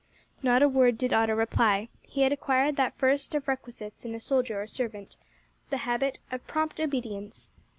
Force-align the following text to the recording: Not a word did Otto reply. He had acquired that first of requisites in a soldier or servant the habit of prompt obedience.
Not 0.41 0.63
a 0.63 0.67
word 0.67 0.97
did 0.97 1.13
Otto 1.13 1.35
reply. 1.35 1.87
He 2.01 2.23
had 2.23 2.31
acquired 2.31 2.75
that 2.75 2.97
first 2.97 3.35
of 3.35 3.47
requisites 3.47 4.03
in 4.03 4.15
a 4.15 4.19
soldier 4.19 4.59
or 4.59 4.65
servant 4.65 5.15
the 5.69 5.77
habit 5.85 6.17
of 6.31 6.47
prompt 6.47 6.81
obedience. 6.81 7.51